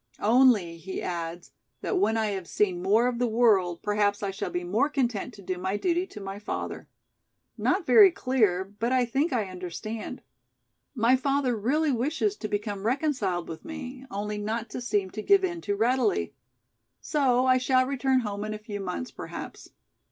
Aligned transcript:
Only 0.23 0.77
he 0.77 0.99
adds 1.03 1.51
that 1.81 1.99
when 1.99 2.17
I 2.17 2.31
have 2.31 2.47
seen 2.47 2.81
more 2.81 3.05
of 3.05 3.19
the 3.19 3.27
world 3.27 3.83
perhaps 3.83 4.23
I 4.23 4.31
shall 4.31 4.49
be 4.49 4.63
more 4.63 4.89
content 4.89 5.31
to 5.35 5.43
do 5.43 5.59
my 5.59 5.77
duty 5.77 6.07
to 6.07 6.19
my 6.19 6.39
father. 6.39 6.87
Not 7.55 7.85
very 7.85 8.09
clear, 8.09 8.65
but 8.65 8.91
I 8.91 9.05
think 9.05 9.31
I 9.31 9.45
understand. 9.51 10.23
My 10.95 11.15
father 11.15 11.55
really 11.55 11.91
wishes 11.91 12.35
to 12.37 12.47
become 12.47 12.83
reconciled 12.87 13.47
with 13.47 13.63
me, 13.63 14.07
only 14.09 14.39
not 14.39 14.71
to 14.71 14.81
seem 14.81 15.11
to 15.11 15.21
give 15.21 15.43
in 15.43 15.61
too 15.61 15.75
readily. 15.75 16.33
So 16.99 17.45
I 17.45 17.59
shall 17.59 17.85
return 17.85 18.21
home 18.21 18.43
in 18.43 18.55
a 18.55 18.57
few 18.57 18.79
months 18.79 19.11
perhaps. 19.11 19.69